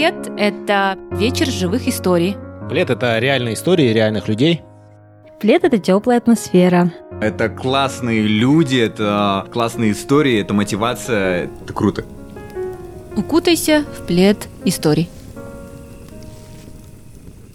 Плед– 0.00 0.32
это 0.38 0.96
вечер 1.10 1.46
живых 1.46 1.86
историй. 1.86 2.34
Плед– 2.70 2.88
это 2.90 3.18
реальные 3.18 3.52
истории 3.52 3.92
реальных 3.92 4.28
людей. 4.28 4.62
Плед– 5.40 5.62
это 5.64 5.76
теплая 5.76 6.16
атмосфера. 6.16 6.90
Это 7.20 7.50
классные 7.50 8.22
люди, 8.22 8.78
это 8.78 9.46
классные 9.52 9.92
истории, 9.92 10.40
это 10.40 10.54
мотивация, 10.54 11.50
это 11.62 11.74
круто. 11.74 12.06
Укутайся 13.14 13.84
в 13.92 14.06
плед 14.06 14.48
историй. 14.64 15.10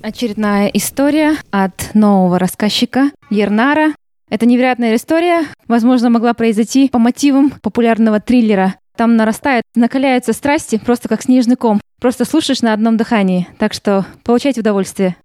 Очередная 0.04 0.68
история 0.68 1.38
от 1.50 1.96
нового 1.96 2.38
рассказчика 2.38 3.09
Ернара. 3.32 3.96
Это 4.30 4.46
невероятная 4.46 4.98
история, 4.98 5.48
возможно, 5.68 6.12
могла 6.12 6.36
произойти 6.36 6.89
по 6.89 7.00
мотивам 7.00 7.50
популярного 7.64 8.20
триллера. 8.20 8.76
Там 8.98 9.17
нарастает, 9.17 9.63
накаляются 9.76 10.31
страсти, 10.31 10.77
просто 10.77 11.09
как 11.09 11.22
снежный 11.22 11.58
ком. 11.58 11.81
Просто 11.99 12.23
слушаешь 12.23 12.62
на 12.62 12.72
одном 12.72 12.95
дыхании. 12.95 13.48
Так 13.59 13.73
что 13.73 14.05
получайте 14.23 14.62
удовольствие. 14.62 15.18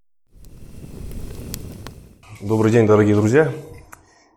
Добрый 2.40 2.72
день, 2.72 2.86
дорогие 2.86 3.14
друзья. 3.14 3.52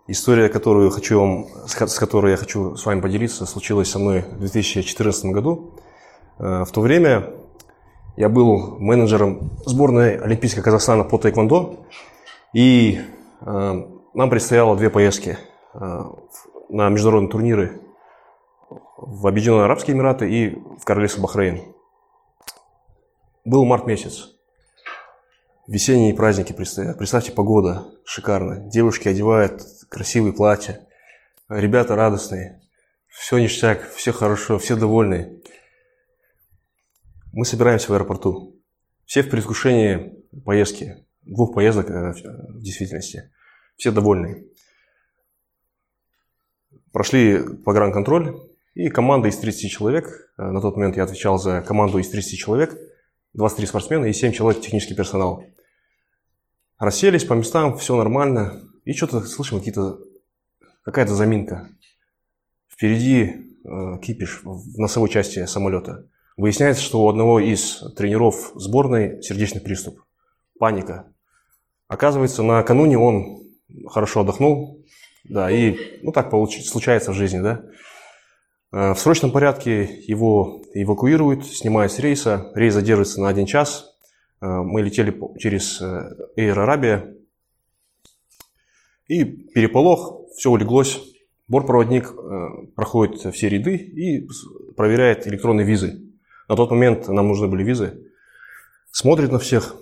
История, 0.08 0.50
которую 0.50 0.92
хочу 0.92 1.20
вам, 1.20 1.48
с 1.66 1.98
которой 1.98 2.32
я 2.32 2.38
хочу 2.38 2.76
с 2.76 2.86
вами 2.86 3.02
поделиться, 3.02 3.46
случилась 3.46 3.90
со 3.90 3.98
мной 3.98 4.22
в 4.22 4.40
2014 4.40 5.26
году. 5.26 5.80
Э, 6.38 6.64
в 6.66 6.72
то 6.72 6.82
время 6.82 7.32
я 8.18 8.30
был 8.30 8.78
менеджером 8.80 9.52
сборной 9.66 10.18
Олимпийской 10.18 10.62
Казахстана 10.62 11.06
по 11.06 11.18
тайквондо, 11.18 11.86
и 12.54 13.00
э, 13.42 13.84
нам 14.14 14.30
предстояло 14.30 14.76
две 14.76 14.90
поездки 14.90 15.38
э, 15.74 16.04
на 16.70 16.90
международные 16.90 17.32
турниры 17.32 17.83
в 19.06 19.28
Объединенные 19.28 19.66
Арабские 19.66 19.96
Эмираты 19.96 20.30
и 20.30 20.50
в 20.50 20.84
Королевство 20.86 21.22
Бахрейн. 21.22 21.62
Был 23.46 23.66
март 23.66 23.86
месяц. 23.86 24.30
Весенние 25.68 26.14
праздники. 26.14 26.54
Представьте, 26.54 27.32
погода 27.32 27.86
шикарная. 28.06 28.70
Девушки 28.70 29.08
одевают 29.08 29.62
красивые 29.90 30.34
платья. 30.34 30.88
Ребята 31.50 31.96
радостные. 31.96 32.62
Все 33.08 33.38
ништяк, 33.38 33.90
все 33.92 34.12
хорошо, 34.12 34.58
все 34.58 34.76
довольны. 34.76 35.42
Мы 37.32 37.46
собираемся 37.46 37.92
в 37.92 37.96
аэропорту. 37.96 38.60
Все 39.06 39.22
в 39.22 39.30
предвкушении 39.30 40.26
поездки. 40.46 41.06
Двух 41.22 41.54
поездок 41.54 41.90
э, 41.90 42.14
в 42.14 42.62
действительности. 42.62 43.32
Все 43.76 43.92
довольны. 43.92 44.46
Прошли 46.92 47.40
погранконтроль, 47.64 48.53
и 48.74 48.90
команда 48.90 49.28
из 49.30 49.38
30 49.38 49.70
человек, 49.70 50.32
э, 50.38 50.44
на 50.44 50.62
тот 50.62 50.76
момент 50.76 50.98
я 50.98 51.04
отвечал 51.04 51.38
за 51.38 51.62
команду 51.62 52.00
из 52.00 52.10
30 52.10 52.38
человек, 52.38 52.78
23 53.34 53.68
спортсмена 53.68 54.06
и 54.06 54.14
7 54.14 54.32
человек 54.32 54.62
технический 54.62 54.96
персонал. 54.96 55.44
Расселись 56.80 57.24
по 57.24 57.34
местам, 57.34 57.78
все 57.78 57.96
нормально, 57.96 58.64
и 58.84 58.94
что-то 58.94 59.22
слышим 59.22 59.60
какие-то, 59.60 60.00
какая-то 60.84 61.14
заминка. 61.14 61.70
Впереди 62.68 63.58
э, 63.64 64.00
кипиш 64.02 64.42
в 64.44 64.78
носовой 64.80 65.10
части 65.10 65.46
самолета. 65.46 66.08
Выясняется, 66.36 66.82
что 66.82 67.04
у 67.04 67.10
одного 67.10 67.40
из 67.40 67.84
тренеров 67.96 68.54
сборной 68.56 69.22
сердечный 69.22 69.62
приступ. 69.62 70.02
Паника. 70.58 71.14
Оказывается, 71.88 72.42
накануне 72.42 72.98
он 72.98 73.44
хорошо 73.88 74.22
отдохнул, 74.22 74.84
да, 75.24 75.52
и 75.52 75.78
ну 76.02 76.12
так 76.12 76.32
получ... 76.32 76.66
случается 76.66 77.12
в 77.12 77.16
жизни, 77.16 77.40
да. 77.40 77.64
Э, 78.74 78.94
в 78.94 79.00
срочном 79.00 79.32
порядке 79.32 79.84
его 80.08 80.64
эвакуируют, 80.74 81.46
снимают 81.46 81.92
с 81.92 82.00
рейса. 82.00 82.52
Рейс 82.56 82.74
задерживается 82.74 83.22
на 83.22 83.30
один 83.30 83.46
час. 83.46 83.96
Э, 84.42 84.48
мы 84.48 84.82
летели 84.82 85.16
через 85.38 85.80
э, 85.80 86.10
Эйр 86.36 86.60
Арабия. 86.60 87.16
И 89.08 89.24
переполох, 89.24 90.28
все 90.36 90.50
улеглось. 90.50 91.00
Бортпроводник 91.48 92.14
проходит 92.74 93.36
все 93.36 93.50
ряды 93.50 93.76
и 93.76 94.28
проверяет 94.78 95.28
электронные 95.28 95.68
визы. 95.68 96.02
На 96.48 96.56
тот 96.56 96.72
момент 96.72 97.10
нам 97.10 97.28
нужны 97.28 97.48
были 97.48 97.64
визы. 97.64 98.02
Смотрит 98.92 99.30
на 99.30 99.40
всех 99.40 99.76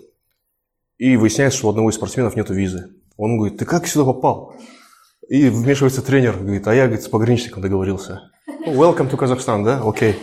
и 0.98 1.16
выясняется, 1.18 1.60
что 1.60 1.68
у 1.68 1.70
одного 1.70 1.92
из 1.92 1.96
спортсменов 1.96 2.36
нет 2.36 2.50
визы. 2.50 2.96
Он 3.16 3.38
говорит, 3.38 3.60
ты 3.60 3.66
как 3.66 3.86
сюда 3.86 4.06
попал? 4.06 4.56
И 5.30 5.50
вмешивается 5.50 6.02
тренер, 6.02 6.38
говорит, 6.38 6.68
а 6.68 6.74
я 6.74 6.88
говорит, 6.88 7.06
с 7.06 7.08
пограничником 7.08 7.62
договорился. 7.62 8.32
Welcome 8.68 9.10
to 9.10 9.18
Kazakhstan, 9.18 9.64
да? 9.64 9.82
Окей, 9.84 10.12
okay. 10.12 10.16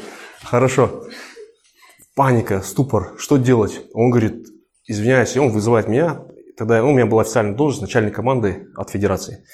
хорошо. 0.44 1.04
Паника, 2.14 2.60
ступор, 2.60 3.14
что 3.18 3.36
делать? 3.36 3.82
Он 3.94 4.10
говорит, 4.10 4.46
извиняюсь, 4.86 5.34
и 5.34 5.40
он 5.40 5.50
вызывает 5.50 5.88
меня. 5.88 6.22
Тогда 6.56 6.80
ну, 6.80 6.90
у 6.90 6.94
меня 6.94 7.06
была 7.06 7.22
официальная 7.22 7.56
должность, 7.56 7.82
начальник 7.82 8.14
команды 8.14 8.68
от 8.76 8.90
федерации. 8.90 9.44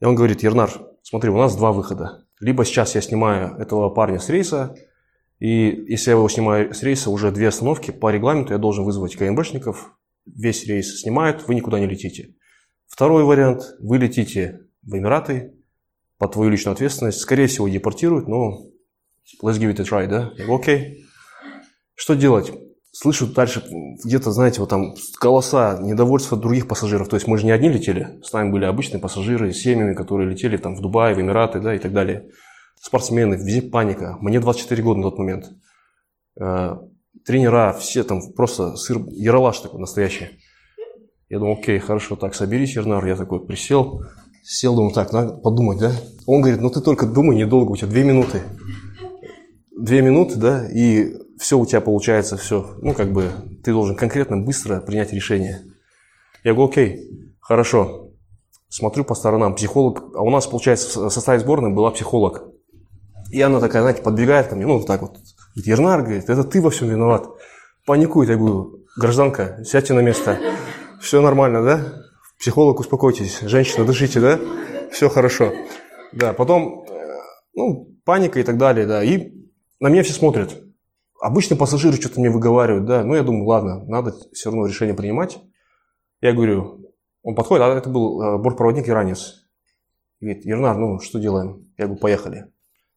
И 0.00 0.04
он 0.04 0.14
говорит, 0.14 0.42
Ернар, 0.42 0.70
смотри, 1.02 1.30
у 1.30 1.38
нас 1.38 1.56
два 1.56 1.72
выхода. 1.72 2.26
Либо 2.38 2.66
сейчас 2.66 2.94
я 2.94 3.00
снимаю 3.00 3.56
этого 3.56 3.88
парня 3.88 4.18
с 4.18 4.28
рейса, 4.28 4.74
и 5.38 5.86
если 5.88 6.10
я 6.10 6.16
его 6.16 6.28
снимаю 6.28 6.74
с 6.74 6.82
рейса, 6.82 7.08
уже 7.08 7.30
две 7.30 7.48
остановки, 7.48 7.92
по 7.92 8.10
регламенту 8.10 8.52
я 8.52 8.58
должен 8.58 8.84
вызвать 8.84 9.16
КНБшников, 9.16 9.94
весь 10.26 10.66
рейс 10.66 11.00
снимают, 11.00 11.48
вы 11.48 11.54
никуда 11.54 11.80
не 11.80 11.86
летите. 11.86 12.34
Второй 12.86 13.24
вариант, 13.24 13.74
вы 13.80 13.96
летите 13.96 14.60
в 14.82 14.94
Эмираты, 14.94 15.57
под 16.18 16.32
твою 16.32 16.50
личную 16.50 16.74
ответственность. 16.74 17.20
Скорее 17.20 17.46
всего, 17.46 17.68
депортируют, 17.68 18.28
но 18.28 18.66
let's 19.42 19.58
give 19.58 19.72
it 19.72 19.80
a 19.80 19.84
try, 19.84 20.06
да? 20.06 20.32
Окей. 20.52 20.78
Okay. 20.78 20.94
Что 21.94 22.14
делать? 22.14 22.52
Слышу 22.92 23.26
дальше 23.26 23.62
где-то, 24.04 24.32
знаете, 24.32 24.60
вот 24.60 24.70
там 24.70 24.94
голоса, 25.20 25.78
недовольства 25.80 26.36
других 26.36 26.66
пассажиров. 26.66 27.08
То 27.08 27.16
есть 27.16 27.26
мы 27.26 27.38
же 27.38 27.44
не 27.44 27.52
одни 27.52 27.68
летели, 27.68 28.18
с 28.22 28.32
нами 28.32 28.50
были 28.50 28.64
обычные 28.64 29.00
пассажиры 29.00 29.52
с 29.52 29.58
семьями, 29.58 29.94
которые 29.94 30.28
летели 30.28 30.56
там 30.56 30.74
в 30.74 30.80
Дубай, 30.80 31.14
в 31.14 31.20
Эмираты, 31.20 31.60
да, 31.60 31.74
и 31.74 31.78
так 31.78 31.92
далее. 31.92 32.30
Спортсмены, 32.80 33.34
везде 33.34 33.62
паника. 33.62 34.16
Мне 34.20 34.40
24 34.40 34.82
года 34.82 35.00
на 35.00 35.10
тот 35.10 35.18
момент. 35.18 35.50
Э, 36.40 36.76
тренера, 37.24 37.72
все 37.78 38.04
там 38.04 38.20
просто 38.32 38.76
сыр, 38.76 38.98
яролаж 39.10 39.58
такой 39.58 39.80
настоящий. 39.80 40.40
Я 41.28 41.40
думал, 41.40 41.58
окей, 41.58 41.78
хорошо, 41.78 42.16
так, 42.16 42.34
соберись, 42.34 42.76
Ернар. 42.76 43.04
Я 43.04 43.16
такой 43.16 43.44
присел, 43.44 44.02
Сел, 44.50 44.74
думаю, 44.74 44.94
так, 44.94 45.12
надо 45.12 45.34
подумать, 45.34 45.78
да? 45.78 45.92
Он 46.24 46.40
говорит, 46.40 46.62
ну 46.62 46.70
ты 46.70 46.80
только 46.80 47.04
думай 47.04 47.36
недолго, 47.36 47.72
у 47.72 47.76
тебя 47.76 47.88
две 47.88 48.02
минуты. 48.02 48.40
Две 49.78 50.00
минуты, 50.00 50.36
да, 50.36 50.66
и 50.66 51.12
все 51.38 51.58
у 51.58 51.66
тебя 51.66 51.82
получается, 51.82 52.38
все. 52.38 52.74
Ну, 52.80 52.94
как 52.94 53.12
бы, 53.12 53.30
ты 53.62 53.72
должен 53.72 53.94
конкретно, 53.94 54.38
быстро 54.38 54.80
принять 54.80 55.12
решение. 55.12 55.60
Я 56.44 56.54
говорю, 56.54 56.70
окей, 56.70 57.28
хорошо. 57.40 58.08
Смотрю 58.70 59.04
по 59.04 59.14
сторонам, 59.14 59.54
психолог, 59.54 60.16
а 60.16 60.22
у 60.22 60.30
нас, 60.30 60.46
получается, 60.46 60.98
в 60.98 61.10
составе 61.10 61.40
сборной 61.40 61.74
была 61.74 61.90
психолог. 61.90 62.44
И 63.30 63.42
она 63.42 63.60
такая, 63.60 63.82
знаете, 63.82 64.00
подбегает 64.00 64.46
ко 64.46 64.56
мне, 64.56 64.66
ну, 64.66 64.78
вот 64.78 64.86
так 64.86 65.02
вот. 65.02 65.18
Говорит, 65.56 65.66
Ернар, 65.66 66.00
говорит, 66.00 66.30
это 66.30 66.42
ты 66.42 66.62
во 66.62 66.70
всем 66.70 66.88
виноват. 66.88 67.28
Паникует, 67.84 68.30
я 68.30 68.36
говорю, 68.36 68.78
гражданка, 68.96 69.62
сядьте 69.66 69.92
на 69.92 70.00
место. 70.00 70.38
Все 71.02 71.20
нормально, 71.20 71.62
да? 71.62 71.97
Психолог, 72.38 72.78
успокойтесь. 72.78 73.40
Женщина, 73.40 73.84
дышите, 73.84 74.20
да? 74.20 74.38
Все 74.92 75.08
хорошо. 75.08 75.52
Да, 76.12 76.32
потом, 76.32 76.84
э, 76.88 76.94
ну, 77.54 77.96
паника 78.04 78.38
и 78.38 78.44
так 78.44 78.58
далее, 78.58 78.86
да. 78.86 79.02
И 79.02 79.32
на 79.80 79.88
меня 79.88 80.04
все 80.04 80.12
смотрят. 80.12 80.56
Обычные 81.20 81.58
пассажиры 81.58 81.96
что-то 81.96 82.20
мне 82.20 82.30
выговаривают, 82.30 82.86
да. 82.86 83.02
Ну, 83.02 83.16
я 83.16 83.24
думаю, 83.24 83.44
ладно, 83.44 83.84
надо 83.86 84.14
все 84.32 84.50
равно 84.50 84.66
решение 84.66 84.94
принимать. 84.94 85.40
Я 86.20 86.32
говорю, 86.32 86.92
он 87.22 87.34
подходит, 87.34 87.64
а 87.64 87.76
это 87.76 87.90
был 87.90 88.22
э, 88.22 88.38
бортпроводник 88.38 88.88
иранец. 88.88 89.44
Говорит, 90.20 90.44
Ернар, 90.46 90.78
ну, 90.78 91.00
что 91.00 91.18
делаем? 91.18 91.72
Я 91.76 91.86
говорю, 91.86 92.00
поехали. 92.00 92.44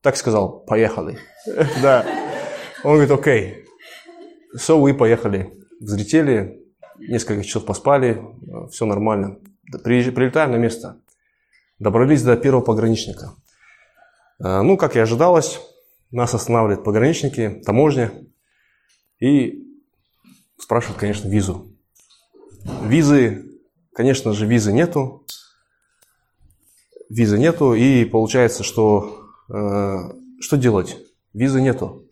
Так 0.01 0.17
сказал, 0.17 0.63
поехали. 0.65 1.17
Да. 1.81 2.05
Он 2.83 2.94
говорит, 2.94 3.11
окей. 3.11 3.65
So, 4.55 4.79
вы 4.79 4.94
поехали. 4.94 5.51
Взлетели, 5.79 6.60
несколько 7.07 7.44
часов 7.44 7.65
поспали, 7.65 8.21
все 8.71 8.86
нормально. 8.86 9.38
Прилетаем 9.83 10.51
на 10.51 10.57
место. 10.57 10.98
Добрались 11.80 12.24
до 12.24 12.38
первого 12.38 12.62
пограничника. 12.62 13.33
Э, 14.39 14.62
ну, 14.62 14.77
как 14.77 14.95
и 14.95 15.00
ожидалось, 15.00 15.59
нас 16.12 16.33
останавливают 16.33 16.83
пограничники, 16.83 17.62
таможня. 17.65 18.12
И 19.19 19.63
спрашивают, 20.57 21.00
конечно, 21.00 21.27
визу. 21.27 21.71
Визы, 22.83 23.45
конечно 23.94 24.33
же, 24.33 24.45
визы 24.45 24.74
нету. 24.74 25.25
Визы 27.09 27.38
нету, 27.38 27.74
и 27.74 28.06
получается, 28.06 28.63
что 28.63 29.27
э, 29.50 29.97
что 30.39 30.57
делать? 30.57 30.97
Визы 31.33 31.62
нету. 31.62 32.07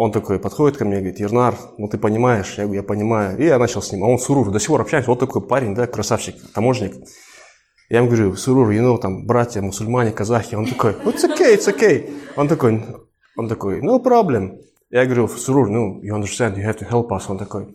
Он 0.00 0.12
такой 0.12 0.38
подходит 0.38 0.76
ко 0.76 0.84
мне, 0.84 0.98
говорит, 0.98 1.18
Ернар, 1.18 1.56
ну 1.76 1.88
ты 1.88 1.98
понимаешь? 1.98 2.54
Я 2.56 2.66
говорю, 2.66 2.82
я 2.82 2.86
понимаю. 2.86 3.36
И 3.36 3.46
я 3.46 3.58
начал 3.58 3.82
с 3.82 3.90
ним. 3.90 4.04
А 4.04 4.06
он 4.06 4.20
Сурур, 4.20 4.52
до 4.52 4.60
сих 4.60 4.68
пор 4.68 4.82
общаемся. 4.82 5.10
Вот 5.10 5.18
такой 5.18 5.42
парень, 5.42 5.74
да, 5.74 5.88
красавчик, 5.88 6.36
таможник. 6.54 6.94
Я 7.90 7.98
ему 7.98 8.06
говорю, 8.06 8.36
Сурур, 8.36 8.70
you 8.70 8.80
know, 8.80 8.96
там, 8.98 9.26
братья, 9.26 9.60
мусульмане, 9.60 10.12
казахи. 10.12 10.54
Он 10.54 10.66
такой, 10.66 10.92
it's 10.92 11.24
okay, 11.24 11.56
it's 11.56 11.66
okay. 11.66 12.12
Он 12.36 12.46
такой, 12.46 12.80
он 13.36 13.48
такой, 13.48 13.80
no 13.80 14.00
problem. 14.00 14.60
Я 14.88 15.04
говорю, 15.04 15.26
Сурур, 15.26 15.68
ну, 15.68 16.00
you 16.00 16.14
understand, 16.14 16.54
you 16.54 16.64
have 16.64 16.78
to 16.78 16.88
help 16.88 17.08
us. 17.08 17.22
Он 17.28 17.36
такой, 17.36 17.66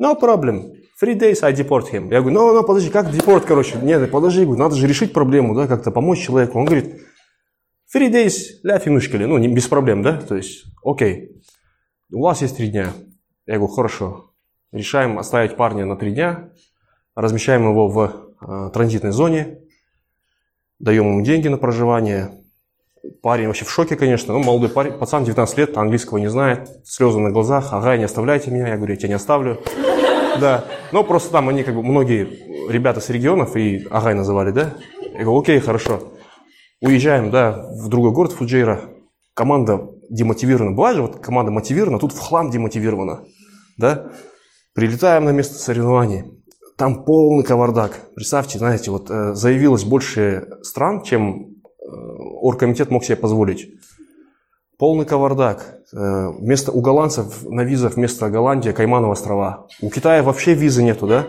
no 0.00 0.16
problem, 0.16 0.74
three 1.02 1.18
days 1.18 1.42
I 1.42 1.52
deport 1.52 1.90
him. 1.92 2.12
Я 2.12 2.20
говорю, 2.20 2.38
ну, 2.38 2.52
ну, 2.52 2.62
подожди, 2.62 2.90
как 2.90 3.10
депорт, 3.10 3.44
короче? 3.44 3.78
Нет, 3.82 4.08
подожди, 4.08 4.44
говорю, 4.44 4.60
надо 4.60 4.76
же 4.76 4.86
решить 4.86 5.12
проблему, 5.12 5.56
да, 5.56 5.66
как-то 5.66 5.90
помочь 5.90 6.20
человеку. 6.20 6.60
Он 6.60 6.64
говорит, 6.64 7.00
three 7.92 8.08
days, 8.08 8.34
ля 8.62 8.78
финушкали, 8.78 9.24
ну, 9.24 9.36
не, 9.38 9.48
без 9.48 9.66
проблем, 9.66 10.04
да, 10.04 10.20
то 10.20 10.36
есть, 10.36 10.62
окей, 10.84 11.42
у 12.12 12.22
вас 12.22 12.42
есть 12.42 12.56
три 12.56 12.68
дня. 12.68 12.92
Я 13.46 13.56
говорю, 13.56 13.72
хорошо, 13.72 14.32
решаем 14.70 15.18
оставить 15.18 15.56
парня 15.56 15.84
на 15.86 15.96
три 15.96 16.12
дня, 16.12 16.50
размещаем 17.14 17.68
его 17.68 17.88
в 17.88 18.32
э, 18.40 18.70
транзитной 18.72 19.12
зоне, 19.12 19.58
даем 20.78 21.06
ему 21.06 21.22
деньги 21.22 21.48
на 21.48 21.56
проживание. 21.56 22.30
Парень 23.20 23.48
вообще 23.48 23.64
в 23.64 23.70
шоке, 23.70 23.96
конечно. 23.96 24.32
Ну, 24.32 24.42
молодой 24.44 24.68
парень, 24.68 24.92
пацан, 24.92 25.24
19 25.24 25.58
лет, 25.58 25.76
английского 25.76 26.18
не 26.18 26.28
знает, 26.28 26.70
слезы 26.84 27.18
на 27.18 27.30
глазах. 27.30 27.72
Ага, 27.72 27.96
не 27.96 28.04
оставляйте 28.04 28.50
меня. 28.50 28.68
Я 28.68 28.76
говорю, 28.76 28.92
я 28.92 28.98
тебя 28.98 29.08
не 29.08 29.14
оставлю. 29.14 29.60
Да. 30.40 30.64
Но 30.92 31.02
просто 31.02 31.32
там 31.32 31.48
они, 31.48 31.64
как 31.64 31.74
бы, 31.74 31.82
многие 31.82 32.28
ребята 32.70 33.00
с 33.00 33.10
регионов 33.10 33.56
и 33.56 33.86
Агай 33.90 34.14
называли, 34.14 34.52
да? 34.52 34.74
Я 35.00 35.24
говорю, 35.24 35.40
окей, 35.40 35.58
хорошо. 35.58 36.12
Уезжаем, 36.80 37.30
да, 37.30 37.68
в 37.72 37.88
другой 37.88 38.12
город, 38.12 38.32
Фуджейра. 38.32 38.82
Команда 39.34 39.88
демотивирована. 40.12 40.72
Бывает 40.72 40.96
же, 40.96 41.02
вот 41.02 41.16
команда 41.18 41.50
мотивирована, 41.50 41.98
тут 41.98 42.12
в 42.12 42.18
хлам 42.18 42.50
демотивирована. 42.50 43.24
Да? 43.78 44.12
Прилетаем 44.74 45.24
на 45.24 45.30
место 45.30 45.54
соревнований 45.54 46.42
там 46.76 47.04
полный 47.04 47.44
кавардак. 47.44 47.92
Представьте, 48.16 48.58
знаете, 48.58 48.90
вот 48.90 49.10
э, 49.10 49.34
заявилось 49.34 49.84
больше 49.84 50.48
стран, 50.62 51.02
чем 51.02 51.42
э, 51.42 51.86
оргкомитет 52.40 52.90
мог 52.90 53.04
себе 53.04 53.16
позволить. 53.16 53.68
Полный 54.78 55.04
кавардак. 55.04 55.78
Э, 55.94 56.30
вместо, 56.30 56.72
у 56.72 56.80
голландцев 56.80 57.44
на 57.48 57.62
визах 57.62 57.94
вместо 57.94 58.28
Голландии 58.30 58.72
Каймановы 58.72 59.12
острова. 59.12 59.68
У 59.80 59.90
Китая 59.90 60.22
вообще 60.22 60.54
визы 60.54 60.82
нету, 60.82 61.06
да? 61.06 61.26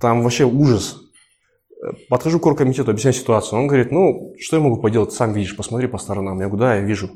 Там 0.00 0.22
вообще 0.22 0.44
ужас. 0.44 0.96
Э, 1.80 1.92
подхожу 2.08 2.40
к 2.40 2.46
оргкомитету, 2.46 2.90
объясняю 2.90 3.14
ситуацию. 3.14 3.60
Он 3.60 3.68
говорит, 3.68 3.92
ну, 3.92 4.32
что 4.40 4.56
я 4.56 4.62
могу 4.62 4.80
поделать, 4.80 5.12
сам 5.12 5.32
видишь, 5.32 5.56
посмотри 5.56 5.86
по 5.86 5.98
сторонам. 5.98 6.40
Я 6.40 6.48
говорю, 6.48 6.60
да, 6.60 6.74
я 6.76 6.80
вижу. 6.80 7.10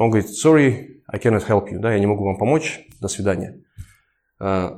Он 0.00 0.08
говорит, 0.08 0.30
sorry, 0.30 1.02
I 1.06 1.18
cannot 1.18 1.46
help 1.46 1.70
you, 1.70 1.78
да, 1.78 1.92
я 1.92 2.00
не 2.00 2.06
могу 2.06 2.24
вам 2.24 2.38
помочь, 2.38 2.80
до 3.02 3.08
свидания. 3.08 3.60
Э, 4.40 4.70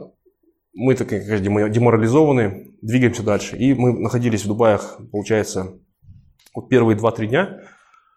мы 0.75 0.97
так 0.97 1.11
как 1.11 1.41
деморализованы, 1.41 2.75
двигаемся 2.83 3.23
дальше. 3.23 3.57
И 3.57 3.73
мы 3.73 3.93
находились 4.01 4.45
в 4.45 4.49
Дубаях, 4.49 4.99
получается, 5.13 5.79
вот 6.53 6.69
первые 6.69 6.99
2-3 6.99 7.27
дня. 7.29 7.61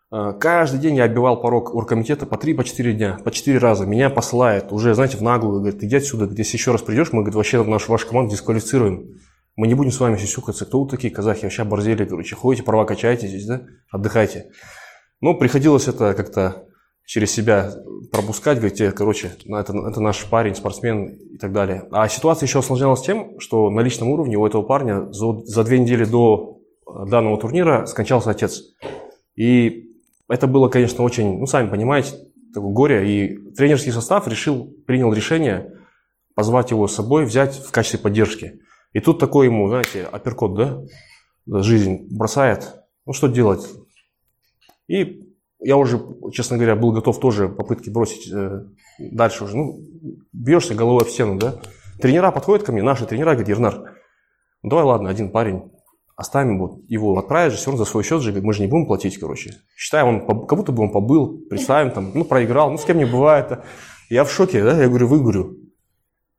А, 0.10 0.34
каждый 0.34 0.80
день 0.80 0.96
я 0.96 1.04
оббивал 1.04 1.40
порог 1.42 1.76
оргкомитета 1.76 2.26
по 2.26 2.36
3-4 2.36 2.56
по 2.56 2.64
4 2.64 2.94
дня, 2.94 3.20
по 3.24 3.30
4 3.30 3.60
раза. 3.60 3.86
Меня 3.86 4.10
посылает 4.10 4.72
уже, 4.72 4.96
знаете, 4.96 5.18
в 5.18 5.22
наглую, 5.22 5.60
говорит, 5.60 5.84
иди 5.84 5.98
отсюда, 5.98 6.26
если 6.36 6.58
еще 6.58 6.72
раз 6.72 6.82
придешь, 6.82 7.12
мы, 7.12 7.20
говорит, 7.20 7.36
вообще 7.36 7.64
нашу, 7.64 7.92
вашу 7.92 8.08
команду 8.08 8.32
дисквалифицируем. 8.32 9.20
Мы 9.56 9.68
не 9.68 9.76
будем 9.76 9.92
с 9.92 10.00
вами 10.00 10.18
сисюкаться. 10.18 10.66
Кто 10.66 10.84
вы 10.84 10.90
такие 10.90 11.14
казахи? 11.14 11.44
Вообще 11.44 11.62
оборзели, 11.62 12.04
короче. 12.04 12.36
Ходите, 12.36 12.64
права 12.64 12.86
качаете 12.86 13.28
здесь, 13.28 13.46
да? 13.46 13.62
Отдыхайте. 13.92 14.50
Ну, 15.22 15.38
приходилось 15.38 15.88
это 15.88 16.16
как-то 16.16 16.66
через 17.06 17.32
себя 17.32 17.72
пропускать, 18.12 18.58
говорить, 18.58 18.82
«Э, 18.82 18.92
короче, 18.92 19.36
это, 19.48 19.74
это 19.74 20.02
наш 20.02 20.26
парень, 20.26 20.56
спортсмен 20.56 21.06
и 21.08 21.38
так 21.38 21.54
далее. 21.54 21.88
А 21.92 22.08
ситуация 22.10 22.48
еще 22.48 22.60
осложнялась 22.60 23.02
тем, 23.02 23.40
что 23.40 23.70
на 23.70 23.82
личном 23.82 24.10
уровне 24.10 24.38
у 24.38 24.46
этого 24.46 24.64
парня 24.64 25.12
за, 25.12 25.40
за 25.46 25.64
две 25.64 25.80
недели 25.80 26.06
до 26.06 26.62
э, 26.88 27.06
данного 27.08 27.40
турнира 27.40 27.86
скончался 27.86 28.32
отец. 28.32 28.64
И 29.36 29.92
это 30.28 30.48
было, 30.48 30.68
конечно, 30.68 31.04
очень, 31.04 31.40
ну, 31.40 31.46
сами 31.46 31.70
понимаете, 31.70 32.16
такое 32.54 32.72
горе. 32.72 33.10
И 33.10 33.38
тренерский 33.54 33.92
состав 33.92 34.28
решил, 34.28 34.74
принял 34.88 35.14
решение 35.14 35.74
позвать 36.34 36.72
его 36.72 36.88
с 36.88 36.96
собой, 36.96 37.26
взять 37.26 37.56
в 37.56 37.72
качестве 37.72 38.00
поддержки. 38.00 38.62
И 38.94 39.00
тут 39.00 39.20
такой 39.20 39.46
ему, 39.48 39.68
знаете, 39.68 40.04
апперкот, 40.04 40.56
да, 40.56 40.82
жизнь 41.62 42.08
бросает. 42.10 42.74
Ну, 43.06 43.14
что 43.14 43.28
делать? 43.28 43.68
И 44.88 45.35
я 45.60 45.78
уже, 45.78 46.00
честно 46.32 46.58
говоря, 46.58 46.76
был 46.76 46.92
готов 46.92 47.20
тоже 47.20 47.50
попытки 47.50 47.90
бросить 47.90 48.32
э, 48.32 48.66
дальше 49.00 49.46
уже. 49.46 49.58
Ну, 49.58 49.80
бьешься 50.34 50.76
головой 50.76 51.06
в 51.06 51.10
стену, 51.10 51.38
да? 51.38 51.56
Тренера 52.00 52.32
подходят 52.32 52.66
ко 52.66 52.72
мне, 52.72 52.84
наши 52.84 53.06
тренера, 53.06 53.32
говорят, 53.32 53.50
Ернар, 53.50 53.96
ну 54.62 54.70
давай, 54.70 54.86
ладно, 54.86 55.10
один 55.10 55.32
парень, 55.32 55.72
оставим 56.16 56.56
его, 56.56 56.80
его 56.88 57.18
отправить 57.18 57.54
же, 57.54 57.58
все 57.58 57.68
равно 57.68 57.84
за 57.84 57.90
свой 57.90 58.04
счет 58.04 58.22
же, 58.22 58.34
мы 58.42 58.54
же 58.54 58.62
не 58.62 58.68
будем 58.68 58.86
платить, 58.86 59.18
короче. 59.18 59.56
Считаем, 59.76 60.08
он, 60.08 60.46
как 60.46 60.58
будто 60.58 60.72
бы 60.72 60.84
он 60.84 60.92
побыл, 60.92 61.40
представим, 61.50 61.92
там, 61.92 62.12
ну, 62.14 62.26
проиграл, 62.26 62.72
ну, 62.72 62.78
с 62.78 62.84
кем 62.84 62.98
не 62.98 63.06
бывает. 63.06 63.60
Я 64.10 64.24
в 64.24 64.32
шоке, 64.32 64.64
да, 64.64 64.80
я 64.80 64.88
говорю, 64.88 65.08
вы, 65.08 65.20
говорю, 65.20 65.58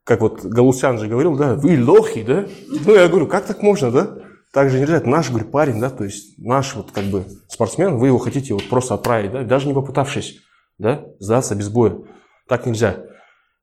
как 0.03 0.21
вот 0.21 0.43
Галусян 0.43 0.99
же 0.99 1.07
говорил, 1.07 1.35
да, 1.35 1.55
вы 1.55 1.83
лохи, 1.83 2.23
да? 2.23 2.45
Ну, 2.85 2.93
я 2.93 3.07
говорю, 3.07 3.27
как 3.27 3.45
так 3.45 3.61
можно, 3.61 3.91
да? 3.91 4.17
Так 4.57 4.71
же 4.71 4.79
нельзя, 4.79 4.97
это 4.97 5.07
наш, 5.07 5.29
говорю, 5.29 5.45
парень, 5.45 5.79
да, 5.79 5.91
то 5.91 6.03
есть 6.03 6.35
наш 6.39 6.73
вот 6.75 6.89
как 6.89 7.03
бы 7.03 7.25
спортсмен, 7.47 7.97
вы 7.97 8.07
его 8.07 8.17
хотите 8.17 8.55
вот 8.55 8.67
просто 8.69 8.95
отправить, 8.95 9.31
да, 9.31 9.43
даже 9.43 9.67
не 9.67 9.75
попытавшись, 9.75 10.39
да, 10.79 11.05
сдаться 11.19 11.53
без 11.53 11.69
боя. 11.69 11.99
Так 12.47 12.65
нельзя. 12.65 13.05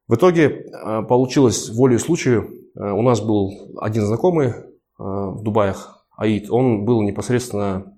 В 0.06 0.14
итоге 0.14 0.70
а, 0.72 1.02
получилось 1.02 1.68
волею 1.70 1.98
случаю. 1.98 2.48
А, 2.76 2.92
у 2.92 3.02
нас 3.02 3.20
был 3.20 3.74
один 3.80 4.06
знакомый 4.06 4.54
а, 4.96 5.30
в 5.30 5.42
Дубаях, 5.42 6.06
Аид, 6.16 6.48
он 6.48 6.84
был 6.84 7.02
непосредственно, 7.02 7.92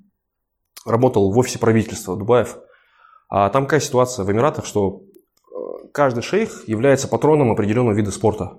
работал 0.86 1.30
в 1.30 1.36
офисе 1.36 1.58
правительства 1.58 2.16
Дубаев. 2.16 2.56
А 3.28 3.50
там 3.50 3.64
какая 3.64 3.80
ситуация 3.80 4.24
в 4.24 4.32
Эмиратах, 4.32 4.64
что 4.64 5.02
каждый 5.92 6.22
шейх 6.22 6.66
является 6.66 7.08
патроном 7.08 7.50
определенного 7.50 7.94
вида 7.94 8.10
спорта. 8.10 8.56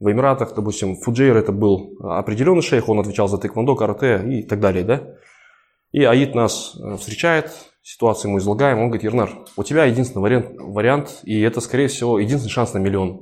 В 0.00 0.10
Эмиратах, 0.10 0.54
допустим, 0.54 0.96
Фуджейр 0.96 1.36
это 1.36 1.52
был 1.52 1.96
определенный 2.00 2.62
шейх, 2.62 2.88
он 2.88 2.98
отвечал 2.98 3.28
за 3.28 3.38
тэквондо, 3.38 3.76
карате 3.76 4.22
и 4.28 4.42
так 4.42 4.60
далее, 4.60 4.84
да? 4.84 5.02
И 5.92 6.02
Аид 6.02 6.34
нас 6.34 6.76
э, 6.76 6.96
встречает, 6.96 7.52
ситуацию 7.80 8.30
ему 8.30 8.38
излагаем, 8.38 8.78
он 8.78 8.86
говорит, 8.88 9.04
Ернар, 9.04 9.30
у 9.56 9.62
тебя 9.62 9.84
единственный 9.84 10.22
вариант, 10.22 10.46
вариант, 10.58 11.20
и 11.22 11.40
это, 11.40 11.60
скорее 11.60 11.86
всего, 11.86 12.18
единственный 12.18 12.50
шанс 12.50 12.72
на 12.72 12.78
миллион. 12.78 13.20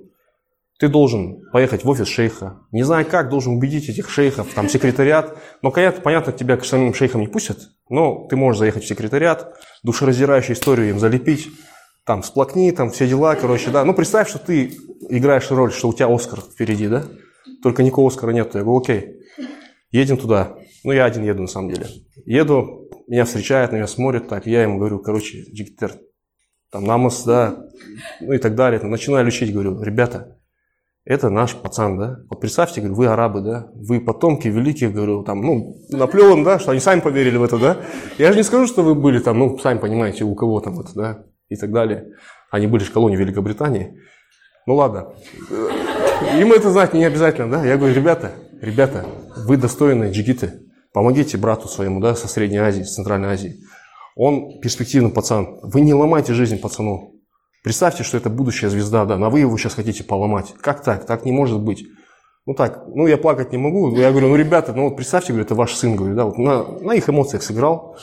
Ты 0.78 0.88
должен 0.88 1.42
поехать 1.52 1.84
в 1.84 1.88
офис 1.90 2.08
шейха. 2.08 2.60
Не 2.72 2.82
знаю 2.82 3.04
как, 3.04 3.28
должен 3.28 3.54
убедить 3.54 3.88
этих 3.90 4.08
шейхов, 4.08 4.54
там 4.54 4.68
секретариат. 4.68 5.36
Но, 5.60 5.70
понятно, 5.70 6.00
понятно 6.00 6.32
тебя 6.32 6.56
к 6.56 6.64
самим 6.64 6.94
шейхам 6.94 7.20
не 7.20 7.28
пустят, 7.28 7.58
но 7.90 8.26
ты 8.28 8.36
можешь 8.36 8.58
заехать 8.58 8.84
в 8.84 8.88
секретариат, 8.88 9.54
душераздирающую 9.82 10.56
историю 10.56 10.88
им 10.88 10.98
залепить, 10.98 11.48
там, 12.04 12.22
сплакни, 12.22 12.70
там, 12.70 12.90
все 12.90 13.06
дела, 13.06 13.34
короче, 13.36 13.70
да. 13.70 13.84
Ну, 13.84 13.94
представь, 13.94 14.28
что 14.28 14.38
ты 14.38 14.76
играешь 15.18 15.50
роль, 15.50 15.72
что 15.72 15.88
у 15.88 15.92
тебя 15.92 16.12
Оскар 16.12 16.40
впереди, 16.40 16.88
да? 16.88 17.04
Только 17.62 17.82
никакого 17.82 18.08
Оскара 18.08 18.30
нет. 18.30 18.54
Я 18.54 18.62
говорю, 18.62 18.78
окей, 18.78 19.20
едем 19.90 20.16
туда. 20.16 20.56
Ну, 20.84 20.92
я 20.92 21.04
один 21.04 21.22
еду, 21.22 21.42
на 21.42 21.48
самом 21.48 21.70
деле. 21.70 21.86
Еду, 22.24 22.88
меня 23.06 23.24
встречают, 23.24 23.72
на 23.72 23.76
меня 23.76 23.86
смотрят, 23.86 24.28
так, 24.28 24.46
я 24.46 24.62
ему 24.62 24.78
говорю, 24.78 24.98
короче, 24.98 25.44
Джигитер, 25.52 25.92
там, 26.70 26.84
намаз, 26.84 27.24
да, 27.24 27.66
ну 28.20 28.32
и 28.32 28.38
так 28.38 28.54
далее. 28.54 28.80
Начинаю 28.82 29.26
лечить, 29.26 29.52
говорю, 29.52 29.80
ребята, 29.82 30.38
это 31.04 31.30
наш 31.30 31.54
пацан, 31.54 31.98
да? 31.98 32.18
Вот 32.30 32.40
представьте, 32.40 32.80
говорю, 32.80 32.96
вы 32.96 33.06
арабы, 33.06 33.42
да? 33.42 33.70
Вы 33.74 34.00
потомки 34.00 34.48
великих, 34.48 34.92
говорю, 34.92 35.22
там, 35.24 35.42
ну, 35.42 35.76
Наполеон, 35.90 36.42
да, 36.42 36.58
что 36.58 36.70
они 36.70 36.80
сами 36.80 37.00
поверили 37.00 37.36
в 37.36 37.42
это, 37.42 37.58
да? 37.58 37.76
Я 38.18 38.32
же 38.32 38.38
не 38.38 38.44
скажу, 38.44 38.66
что 38.66 38.82
вы 38.82 38.94
были 38.94 39.18
там, 39.18 39.38
ну, 39.38 39.58
сами 39.58 39.78
понимаете, 39.78 40.24
у 40.24 40.34
кого 40.34 40.60
там 40.60 40.80
это, 40.80 40.94
да? 40.94 41.24
и 41.52 41.56
так 41.56 41.70
далее. 41.70 42.06
Они 42.50 42.66
были 42.66 42.82
в 42.82 42.92
колонии 42.92 43.16
Великобритании. 43.16 43.98
Ну 44.66 44.74
ладно, 44.76 45.12
им 46.38 46.52
это 46.52 46.70
знать 46.70 46.94
не 46.94 47.04
обязательно, 47.04 47.50
да? 47.50 47.64
Я 47.64 47.76
говорю, 47.76 47.94
ребята, 47.94 48.32
ребята, 48.60 49.06
вы 49.36 49.56
достойные 49.56 50.12
джигиты, 50.12 50.62
помогите 50.92 51.36
брату 51.36 51.68
своему, 51.68 52.00
да, 52.00 52.14
со 52.14 52.28
Средней 52.28 52.58
Азии, 52.58 52.82
с 52.82 52.94
Центральной 52.94 53.30
Азии. 53.30 53.56
Он 54.14 54.60
перспективный 54.60 55.10
пацан. 55.10 55.58
Вы 55.62 55.80
не 55.80 55.94
ломайте 55.94 56.34
жизнь 56.34 56.60
пацану. 56.60 57.14
Представьте, 57.64 58.02
что 58.02 58.16
это 58.16 58.28
будущая 58.28 58.70
звезда, 58.70 59.04
да, 59.04 59.16
но 59.16 59.30
вы 59.30 59.40
его 59.40 59.56
сейчас 59.56 59.74
хотите 59.74 60.04
поломать. 60.04 60.54
Как 60.60 60.82
так? 60.82 61.06
Так 61.06 61.24
не 61.24 61.32
может 61.32 61.60
быть. 61.60 61.86
Ну 62.44 62.54
так, 62.54 62.84
ну 62.88 63.06
я 63.06 63.16
плакать 63.16 63.52
не 63.52 63.58
могу. 63.58 63.96
Я 63.96 64.10
говорю, 64.10 64.28
ну 64.28 64.36
ребята, 64.36 64.72
ну 64.72 64.88
вот 64.88 64.96
представьте, 64.96 65.32
говорю, 65.32 65.44
это 65.44 65.54
ваш 65.54 65.74
сын, 65.74 65.94
говорю, 65.96 66.14
да, 66.14 66.24
вот 66.24 66.38
на, 66.38 66.64
на 66.80 66.92
их 66.92 67.08
эмоциях 67.08 67.42
сыграл. 67.42 67.96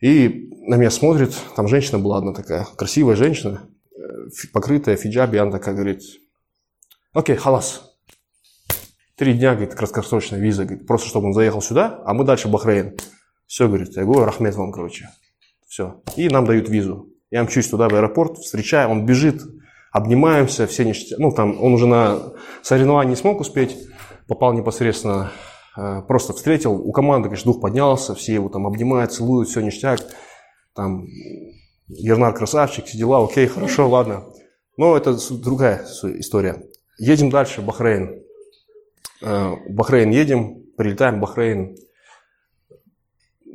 И 0.00 0.48
на 0.66 0.76
меня 0.76 0.90
смотрит, 0.90 1.34
там 1.56 1.68
женщина 1.68 1.98
была 1.98 2.18
одна 2.18 2.32
такая, 2.32 2.66
красивая 2.76 3.16
женщина, 3.16 3.62
покрытая 4.52 4.96
фиджаби, 4.96 5.38
она 5.38 5.50
такая 5.50 5.74
говорит, 5.74 6.02
окей, 7.12 7.36
халас. 7.36 7.92
Три 9.16 9.32
дня, 9.32 9.54
говорит, 9.54 9.74
краткосрочная 9.74 10.38
виза, 10.38 10.64
говорит, 10.64 10.86
просто 10.86 11.08
чтобы 11.08 11.26
он 11.26 11.32
заехал 11.32 11.62
сюда, 11.62 12.02
а 12.04 12.12
мы 12.12 12.24
дальше 12.24 12.48
в 12.48 12.50
Бахрейн. 12.50 12.96
Все, 13.46 13.66
говорит, 13.66 13.96
я 13.96 14.04
говорю, 14.04 14.24
рахмет 14.24 14.54
вам, 14.56 14.72
короче. 14.72 15.08
Все. 15.66 16.02
И 16.16 16.28
нам 16.28 16.44
дают 16.44 16.68
визу. 16.68 17.08
Я 17.30 17.42
мчусь 17.44 17.68
туда 17.68 17.88
в 17.88 17.94
аэропорт, 17.94 18.38
встречаю, 18.38 18.90
он 18.90 19.06
бежит, 19.06 19.42
обнимаемся, 19.92 20.66
все 20.66 20.84
ништяки. 20.84 21.20
Ну, 21.20 21.32
там 21.32 21.62
он 21.62 21.72
уже 21.72 21.86
на 21.86 22.34
соревнования 22.62 23.10
не 23.10 23.16
смог 23.16 23.40
успеть, 23.40 23.76
попал 24.26 24.52
непосредственно 24.52 25.32
Э, 25.76 26.02
просто 26.02 26.32
встретил, 26.32 26.72
у 26.72 26.90
команды, 26.92 27.28
конечно, 27.28 27.52
дух 27.52 27.60
поднялся, 27.60 28.14
все 28.14 28.34
его 28.34 28.48
там 28.48 28.66
обнимают, 28.66 29.12
целуют, 29.12 29.48
все 29.48 29.60
ништяк. 29.60 30.00
Там 30.74 31.06
Ернар 31.88 32.34
красавчик, 32.34 32.86
все 32.86 32.98
дела, 32.98 33.24
окей, 33.24 33.46
хорошо, 33.46 33.88
ладно. 33.88 34.24
Но 34.76 34.96
это 34.96 35.16
другая 35.30 35.84
история. 36.18 36.62
Едем 36.98 37.30
дальше, 37.30 37.62
Бахрейн. 37.62 38.22
Э, 39.22 39.52
Бахрейн 39.68 40.10
едем, 40.10 40.64
прилетаем 40.76 41.16
в 41.16 41.20
Бахрейн. 41.20 41.76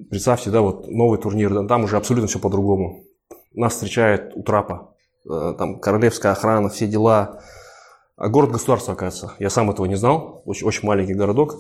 Представьте, 0.10 0.50
да, 0.50 0.62
вот 0.62 0.88
новый 0.88 1.20
турнир, 1.20 1.68
там 1.68 1.84
уже 1.84 1.98
абсолютно 1.98 2.28
все 2.28 2.40
по-другому. 2.40 3.04
Нас 3.54 3.74
встречает 3.74 4.32
у 4.36 4.44
трапа, 4.44 4.96
э, 5.30 5.54
там 5.58 5.80
королевская 5.80 6.32
охрана, 6.32 6.70
все 6.70 6.88
дела. 6.88 7.42
А 8.16 8.30
город-государство, 8.30 8.94
оказывается. 8.94 9.36
Я 9.40 9.50
сам 9.50 9.72
этого 9.72 9.88
не 9.88 9.96
знал. 9.96 10.44
Очень, 10.46 10.68
очень 10.68 10.88
маленький 10.88 11.16
городок. 11.16 11.56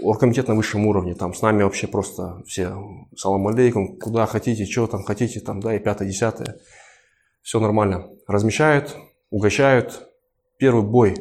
Оргкомитет 0.00 0.48
на 0.48 0.54
высшем 0.54 0.86
уровне. 0.86 1.14
Там 1.14 1.34
с 1.34 1.42
нами 1.42 1.62
вообще 1.62 1.86
просто 1.86 2.42
все 2.46 2.76
салам 3.16 3.46
алейкум, 3.46 3.96
куда 3.98 4.26
хотите, 4.26 4.64
что 4.64 4.86
там 4.86 5.04
хотите, 5.04 5.40
там, 5.40 5.60
да, 5.60 5.74
и 5.74 5.78
пятое, 5.78 6.08
десятое. 6.08 6.58
Все 7.42 7.60
нормально. 7.60 8.08
Размещают, 8.26 8.96
угощают. 9.30 10.08
Первый 10.58 10.84
бой. 10.84 11.14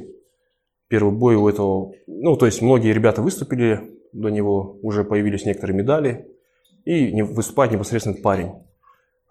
Первый 0.87 1.13
бой 1.13 1.35
у 1.35 1.47
этого... 1.47 1.91
Ну, 2.07 2.35
то 2.35 2.45
есть 2.45 2.61
многие 2.61 2.93
ребята 2.93 3.21
выступили 3.21 3.99
до 4.13 4.29
него, 4.29 4.77
уже 4.81 5.03
появились 5.03 5.45
некоторые 5.45 5.77
медали. 5.77 6.27
И 6.85 7.21
выступает 7.21 7.71
непосредственно 7.71 8.21
парень. 8.21 8.53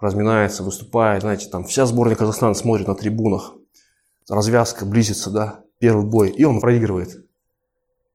Разминается, 0.00 0.62
выступает, 0.62 1.22
знаете, 1.22 1.48
там 1.48 1.64
вся 1.64 1.86
сборная 1.86 2.16
Казахстана 2.16 2.54
смотрит 2.54 2.88
на 2.88 2.94
трибунах. 2.94 3.54
Развязка 4.28 4.86
близится, 4.86 5.30
да, 5.30 5.64
первый 5.78 6.04
бой. 6.04 6.30
И 6.30 6.44
он 6.44 6.60
проигрывает. 6.60 7.24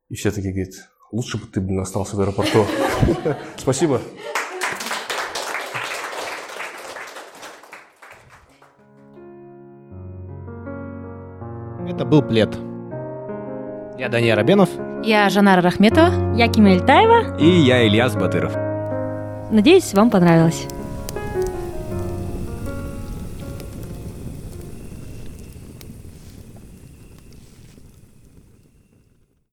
И 0.09 0.15
все 0.15 0.31
такие 0.31 0.53
говорят, 0.53 0.73
лучше 1.11 1.37
бы 1.37 1.45
ты, 1.47 1.61
блин, 1.61 1.79
остался 1.79 2.15
в 2.15 2.21
аэропорту. 2.21 2.65
Спасибо. 3.57 4.01
Это 11.87 12.05
был 12.05 12.21
плед. 12.21 12.55
Я 13.97 14.09
Дания 14.09 14.35
Рабенов. 14.35 14.69
Я 15.03 15.29
Жанара 15.29 15.61
Рахметова. 15.61 16.35
Я 16.35 16.47
Кимель 16.47 16.81
Таева. 16.81 17.37
И 17.39 17.47
я 17.47 17.87
Ильяс 17.87 18.15
Батыров. 18.15 18.53
Надеюсь, 19.51 19.93
вам 19.93 20.09
понравилось. 20.09 20.67